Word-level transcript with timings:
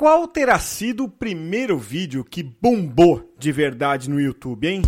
Qual 0.00 0.26
terá 0.26 0.58
sido 0.58 1.04
o 1.04 1.08
primeiro 1.10 1.76
vídeo 1.76 2.24
que 2.24 2.42
bombou 2.42 3.34
de 3.38 3.52
verdade 3.52 4.08
no 4.08 4.18
YouTube, 4.18 4.66
hein? 4.66 4.80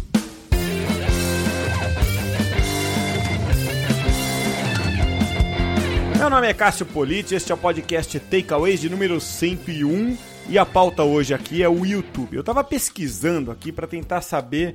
Meu 6.16 6.30
nome 6.30 6.48
é 6.48 6.54
Cássio 6.54 6.86
Politi, 6.86 7.34
este 7.34 7.52
é 7.52 7.54
o 7.54 7.58
podcast 7.58 8.18
Takeaways 8.20 8.80
de 8.80 8.88
número 8.88 9.20
101 9.20 10.16
e 10.48 10.56
a 10.58 10.64
pauta 10.64 11.02
hoje 11.02 11.34
aqui 11.34 11.62
é 11.62 11.68
o 11.68 11.84
YouTube. 11.84 12.34
Eu 12.34 12.42
tava 12.42 12.64
pesquisando 12.64 13.50
aqui 13.50 13.70
para 13.70 13.86
tentar 13.86 14.22
saber 14.22 14.74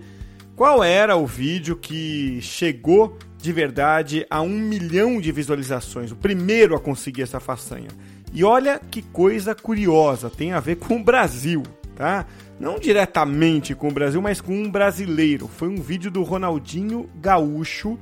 qual 0.55 0.83
era 0.83 1.15
o 1.15 1.25
vídeo 1.25 1.75
que 1.75 2.39
chegou 2.43 3.17
de 3.37 3.53
verdade 3.53 4.25
a 4.29 4.41
um 4.41 4.49
milhão 4.49 5.21
de 5.21 5.31
visualizações, 5.31 6.11
o 6.11 6.15
primeiro 6.15 6.75
a 6.75 6.79
conseguir 6.79 7.21
essa 7.21 7.39
façanha. 7.39 7.89
E 8.33 8.43
olha 8.43 8.79
que 8.91 9.01
coisa 9.01 9.55
curiosa, 9.55 10.29
tem 10.29 10.53
a 10.53 10.59
ver 10.59 10.75
com 10.81 10.97
o 10.97 11.03
Brasil, 11.03 11.63
tá? 11.95 12.25
Não 12.59 12.79
diretamente 12.79 13.75
com 13.75 13.89
o 13.89 13.93
Brasil, 13.93 14.21
mas 14.21 14.41
com 14.41 14.53
um 14.53 14.69
brasileiro. 14.69 15.47
Foi 15.47 15.67
um 15.67 15.75
vídeo 15.75 16.09
do 16.09 16.23
Ronaldinho 16.23 17.07
Gaúcho 17.15 17.99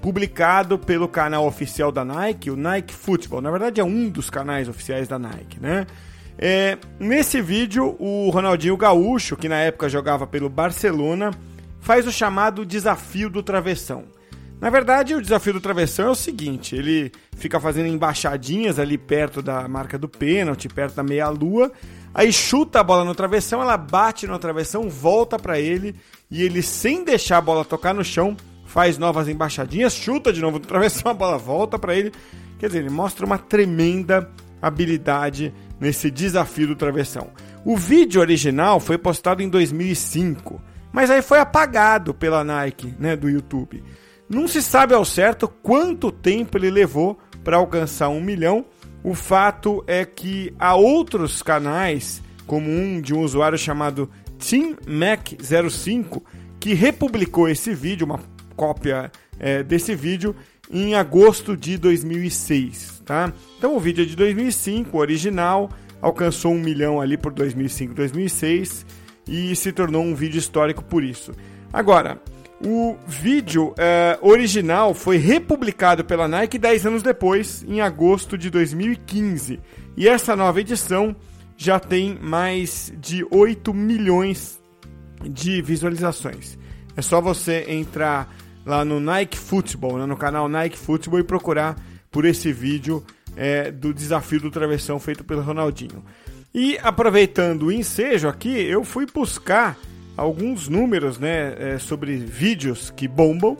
publicado 0.00 0.78
pelo 0.78 1.08
canal 1.08 1.44
oficial 1.46 1.90
da 1.90 2.04
Nike, 2.04 2.50
o 2.50 2.56
Nike 2.56 2.94
Football. 2.94 3.40
Na 3.40 3.50
verdade, 3.50 3.80
é 3.80 3.84
um 3.84 4.08
dos 4.08 4.30
canais 4.30 4.68
oficiais 4.68 5.08
da 5.08 5.18
Nike, 5.18 5.58
né? 5.58 5.86
É, 6.38 6.78
nesse 7.00 7.40
vídeo, 7.40 7.96
o 7.98 8.28
Ronaldinho 8.30 8.76
Gaúcho, 8.76 9.36
que 9.36 9.48
na 9.48 9.56
época 9.56 9.88
jogava 9.88 10.26
pelo 10.26 10.48
Barcelona, 10.48 11.32
faz 11.80 12.06
o 12.06 12.12
chamado 12.12 12.64
desafio 12.64 13.30
do 13.30 13.42
travessão. 13.42 14.04
Na 14.60 14.70
verdade, 14.70 15.14
o 15.14 15.20
desafio 15.20 15.52
do 15.52 15.60
travessão 15.60 16.08
é 16.08 16.10
o 16.10 16.14
seguinte: 16.14 16.74
ele 16.74 17.12
fica 17.36 17.60
fazendo 17.60 17.88
embaixadinhas 17.88 18.78
ali 18.78 18.96
perto 18.96 19.42
da 19.42 19.68
marca 19.68 19.98
do 19.98 20.08
pênalti, 20.08 20.68
perto 20.68 20.94
da 20.94 21.02
meia-lua, 21.02 21.70
aí 22.14 22.32
chuta 22.32 22.80
a 22.80 22.84
bola 22.84 23.04
no 23.04 23.14
travessão, 23.14 23.60
ela 23.60 23.76
bate 23.76 24.26
no 24.26 24.38
travessão, 24.38 24.88
volta 24.88 25.38
para 25.38 25.60
ele 25.60 25.94
e 26.30 26.42
ele, 26.42 26.62
sem 26.62 27.04
deixar 27.04 27.38
a 27.38 27.42
bola 27.42 27.64
tocar 27.64 27.94
no 27.94 28.02
chão, 28.02 28.36
faz 28.64 28.98
novas 28.98 29.28
embaixadinhas, 29.28 29.94
chuta 29.94 30.32
de 30.32 30.40
novo 30.40 30.58
no 30.58 30.64
travessão, 30.66 31.10
a 31.12 31.14
bola 31.14 31.36
volta 31.36 31.78
para 31.78 31.94
ele. 31.94 32.12
Quer 32.58 32.68
dizer, 32.68 32.78
ele 32.78 32.90
mostra 32.90 33.26
uma 33.26 33.36
tremenda 33.36 34.30
habilidade 34.60 35.52
nesse 35.78 36.10
desafio 36.10 36.68
do 36.68 36.76
travessão. 36.76 37.28
O 37.64 37.76
vídeo 37.76 38.20
original 38.20 38.80
foi 38.80 38.96
postado 38.96 39.42
em 39.42 39.48
2005, 39.48 40.60
mas 40.90 41.10
aí 41.10 41.20
foi 41.20 41.38
apagado 41.38 42.14
pela 42.14 42.42
Nike, 42.42 42.94
né, 42.98 43.14
do 43.14 43.28
YouTube. 43.28 43.84
Não 44.28 44.48
se 44.48 44.60
sabe 44.60 44.92
ao 44.92 45.04
certo 45.04 45.46
quanto 45.46 46.10
tempo 46.10 46.58
ele 46.58 46.70
levou 46.70 47.18
para 47.44 47.58
alcançar 47.58 48.08
um 48.08 48.20
milhão. 48.20 48.64
O 49.04 49.14
fato 49.14 49.84
é 49.86 50.04
que 50.04 50.52
há 50.58 50.74
outros 50.74 51.42
canais, 51.42 52.20
como 52.46 52.68
um 52.68 53.00
de 53.00 53.14
um 53.14 53.20
usuário 53.20 53.56
chamado 53.56 54.10
Team 54.38 54.76
Mac 54.86 55.28
05, 55.70 56.24
que 56.58 56.74
republicou 56.74 57.48
esse 57.48 57.72
vídeo, 57.72 58.04
uma 58.04 58.20
cópia 58.56 59.12
é, 59.38 59.62
desse 59.62 59.94
vídeo 59.94 60.34
em 60.68 60.96
agosto 60.96 61.56
de 61.56 61.78
2006, 61.78 63.02
tá? 63.04 63.32
Então 63.56 63.76
o 63.76 63.80
vídeo 63.80 64.02
é 64.02 64.06
de 64.06 64.16
2005, 64.16 64.96
o 64.96 65.00
original, 65.00 65.70
alcançou 66.02 66.52
um 66.52 66.60
milhão 66.60 67.00
ali 67.00 67.16
por 67.16 67.32
2005, 67.32 67.94
2006 67.94 68.84
e 69.28 69.54
se 69.54 69.70
tornou 69.72 70.02
um 70.02 70.14
vídeo 70.14 70.38
histórico 70.38 70.82
por 70.82 71.04
isso. 71.04 71.32
Agora, 71.72 72.20
o 72.64 72.96
vídeo 73.06 73.74
é, 73.76 74.18
original 74.22 74.94
foi 74.94 75.18
republicado 75.18 76.04
pela 76.04 76.26
Nike 76.26 76.58
10 76.58 76.86
anos 76.86 77.02
depois, 77.02 77.64
em 77.68 77.80
agosto 77.80 78.38
de 78.38 78.50
2015, 78.50 79.60
e 79.96 80.08
essa 80.08 80.34
nova 80.34 80.60
edição 80.60 81.14
já 81.56 81.78
tem 81.78 82.18
mais 82.20 82.92
de 82.98 83.26
8 83.30 83.72
milhões 83.72 84.60
de 85.22 85.60
visualizações. 85.62 86.58
É 86.96 87.02
só 87.02 87.20
você 87.20 87.64
entrar 87.68 88.34
lá 88.64 88.84
no 88.84 89.00
Nike 89.00 89.38
Football, 89.38 89.98
né, 89.98 90.06
no 90.06 90.16
canal 90.16 90.48
Nike 90.48 90.78
Football 90.78 91.20
e 91.20 91.24
procurar 91.24 91.76
por 92.10 92.24
esse 92.24 92.52
vídeo 92.52 93.04
é, 93.36 93.70
do 93.70 93.92
desafio 93.92 94.40
do 94.40 94.50
travessão 94.50 94.98
feito 94.98 95.22
pelo 95.22 95.42
Ronaldinho. 95.42 96.02
E 96.54 96.78
aproveitando 96.82 97.64
o 97.64 97.72
ensejo 97.72 98.28
aqui, 98.28 98.48
eu 98.48 98.82
fui 98.82 99.06
buscar 99.06 99.78
alguns 100.16 100.68
números 100.68 101.18
né, 101.18 101.54
é, 101.58 101.78
sobre 101.78 102.16
vídeos 102.16 102.90
que 102.90 103.06
bombam 103.06 103.56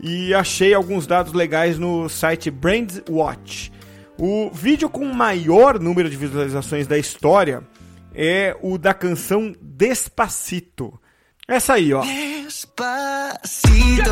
e 0.00 0.32
achei 0.32 0.72
alguns 0.72 1.06
dados 1.06 1.32
legais 1.32 1.78
no 1.78 2.08
site 2.08 2.50
Brandwatch. 2.50 3.70
O 4.18 4.50
vídeo 4.52 4.88
com 4.88 5.04
maior 5.06 5.78
número 5.78 6.10
de 6.10 6.16
visualizações 6.16 6.86
da 6.86 6.98
história 6.98 7.62
é 8.14 8.56
o 8.62 8.78
da 8.78 8.94
canção 8.94 9.54
Despacito. 9.60 10.98
Essa 11.46 11.74
aí, 11.74 11.94
ó. 11.94 12.02
Despacito, 12.02 14.10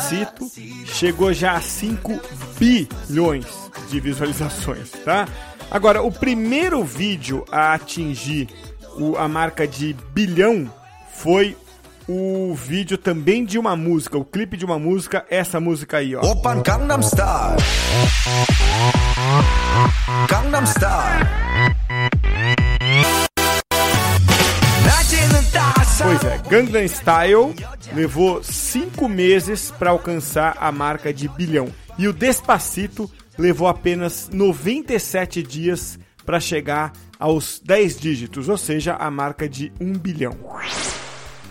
Despacito 0.00 0.50
chegou 0.86 1.32
já 1.32 1.52
a 1.52 1.60
5 1.60 2.20
bilhões 2.58 3.46
de 3.88 4.00
visualizações, 4.00 4.90
tá? 5.04 5.28
Agora, 5.70 6.02
o 6.02 6.10
primeiro 6.10 6.82
vídeo 6.82 7.44
a 7.52 7.74
atingir 7.74 8.48
o, 8.96 9.16
a 9.16 9.28
marca 9.28 9.68
de 9.68 9.94
bilhão 10.12 10.72
foi 11.14 11.56
o 12.08 12.54
vídeo 12.54 12.96
também 12.96 13.44
de 13.44 13.58
uma 13.58 13.76
música, 13.76 14.16
o 14.18 14.24
clipe 14.24 14.56
de 14.56 14.64
uma 14.64 14.78
música, 14.78 15.24
essa 15.30 15.60
música 15.60 15.98
aí, 15.98 16.16
ó. 16.16 16.22
Open 16.22 16.62
Gangnam 16.62 17.02
Style. 17.02 17.56
Gangnam 20.28 20.66
Style. 20.66 21.28
Pois 26.02 26.24
é, 26.24 26.38
Gangnam 26.48 26.88
Style 26.88 27.54
levou 27.92 28.42
cinco 28.70 29.08
meses 29.08 29.72
para 29.72 29.90
alcançar 29.90 30.56
a 30.60 30.70
marca 30.70 31.12
de 31.12 31.26
bilhão. 31.26 31.68
E 31.98 32.06
o 32.06 32.12
Despacito 32.12 33.10
levou 33.36 33.66
apenas 33.66 34.30
97 34.32 35.42
dias 35.42 35.98
para 36.24 36.38
chegar 36.38 36.92
aos 37.18 37.60
10 37.64 37.98
dígitos, 37.98 38.48
ou 38.48 38.56
seja, 38.56 38.94
a 38.94 39.10
marca 39.10 39.48
de 39.48 39.72
1 39.80 39.92
bilhão. 39.94 40.36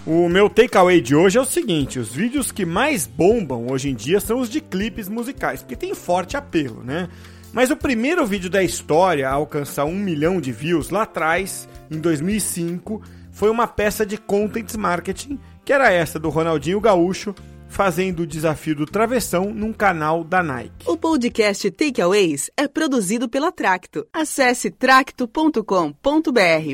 O 0.06 0.30
meu 0.30 0.50
takeaway 0.50 1.02
de 1.02 1.14
hoje 1.14 1.38
é 1.38 1.42
o 1.42 1.46
seguinte: 1.46 2.00
os 2.00 2.14
vídeos 2.14 2.54
que 2.54 2.66
mais 2.66 3.06
bombam 3.06 3.68
hoje 3.70 3.90
em 3.90 3.96
dia 3.96 4.22
são 4.22 4.40
os 4.40 4.50
de 4.50 4.62
clipes 4.62 5.10
musicais, 5.10 5.62
porque 5.62 5.76
tem 5.76 5.94
forte 5.94 6.38
apelo, 6.38 6.82
né? 6.86 7.10
Mas 7.52 7.70
o 7.70 7.76
primeiro 7.76 8.26
vídeo 8.26 8.50
da 8.50 8.64
história 8.64 9.28
a 9.28 9.34
alcançar 9.34 9.84
um 9.84 9.96
milhão 9.96 10.40
de 10.40 10.54
views 10.54 10.90
lá 10.90 11.02
atrás, 11.02 11.68
em 11.92 12.00
2005, 12.00 13.02
foi 13.30 13.50
uma 13.50 13.68
peça 13.68 14.06
de 14.06 14.18
content 14.18 14.74
marketing, 14.76 15.38
que 15.70 15.74
era 15.74 15.92
essa 15.92 16.18
do 16.18 16.30
Ronaldinho 16.30 16.82
Gaúcho, 16.82 17.36
fazendo 17.68 18.22
o 18.22 18.26
desafio 18.26 18.76
do 18.76 18.88
travessão 18.88 19.54
num 19.54 19.72
canal 19.72 20.24
da 20.24 20.42
Nike. 20.42 20.88
O 20.88 20.98
podcast 20.98 21.70
Takeaways 21.70 22.50
é 22.58 22.68
produzido 22.68 23.30
pela 23.30 23.52
Tracto. 23.52 24.04
Acesse 24.12 24.72
tracto.com.br 24.72 25.94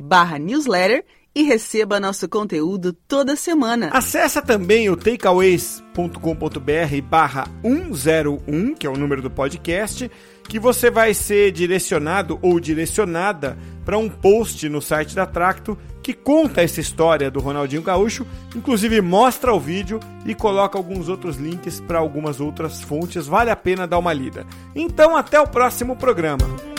barra 0.01 0.39
newsletter 0.39 1.03
e 1.35 1.43
receba 1.43 1.99
nosso 1.99 2.29
conteúdo 2.29 2.93
toda 2.93 3.35
semana. 3.35 3.89
Acesse 3.91 4.41
também 4.41 4.89
o 4.89 4.95
takeaways.com.br 4.95 7.01
barra 7.03 7.49
101, 7.61 8.75
que 8.75 8.87
é 8.87 8.89
o 8.89 8.95
número 8.95 9.21
do 9.21 9.29
podcast, 9.29 10.09
que 10.47 10.57
você 10.57 10.89
vai 10.89 11.13
ser 11.13 11.51
direcionado 11.51 12.39
ou 12.41 12.61
direcionada 12.61 13.57
para 13.83 13.97
um 13.97 14.07
post 14.07 14.69
no 14.69 14.81
site 14.81 15.13
da 15.13 15.25
Tracto 15.25 15.77
que 16.05 16.13
conta 16.13 16.61
essa 16.61 16.79
história 16.79 17.31
do 17.31 17.39
Ronaldinho 17.39 17.81
Gaúcho, 17.81 18.27
inclusive 18.55 19.01
mostra 19.01 19.51
o 19.51 19.59
vídeo 19.59 19.99
e 20.23 20.35
coloca 20.35 20.77
alguns 20.77 21.09
outros 21.09 21.37
links 21.37 21.79
para 21.79 21.97
algumas 21.97 22.39
outras 22.39 22.79
fontes, 22.79 23.25
vale 23.25 23.49
a 23.49 23.55
pena 23.55 23.87
dar 23.87 23.97
uma 23.97 24.13
lida. 24.13 24.45
Então 24.75 25.17
até 25.17 25.39
o 25.39 25.47
próximo 25.47 25.95
programa. 25.95 26.74